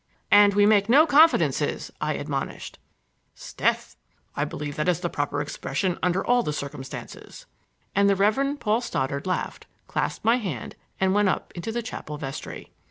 [0.31, 2.79] "And we make no confidences!" I admonished.
[3.35, 7.45] "'Sdeath!—I believe that is the proper expression under all the circumstances."
[7.93, 12.17] And the Reverend Paul Stoddard laughed, clasped my hand and went up into the chapel
[12.17, 12.71] vestry.